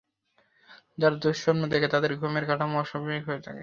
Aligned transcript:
যারা 0.97 1.15
দুঃস্বপ্ন 1.17 1.61
দেখে 1.71 1.87
তাদের 1.87 2.11
ঘুমের 2.17 2.43
কাঠামো 2.47 2.75
অস্বাভাবিক 2.79 3.23
হয়ে 3.27 3.41
থাকে। 3.41 3.59